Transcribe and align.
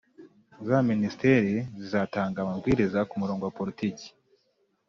za 0.67 0.77
minisiteri 0.89 1.53
zizatanga 1.81 2.37
amabwiriza 2.41 2.99
ku 3.09 3.15
murongo 3.21 3.43
wa 3.45 3.55
politiki 3.59 4.05